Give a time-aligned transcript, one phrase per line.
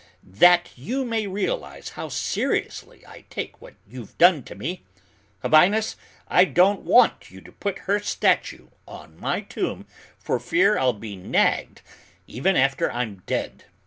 [0.23, 4.83] That you may realize how seriously I take what you've done to me
[5.43, 5.95] Habinnas,
[6.27, 9.85] I don't want you to put her statue on my tomb
[10.17, 11.83] for fear I'll be nagged
[12.25, 13.65] even after I'm dead!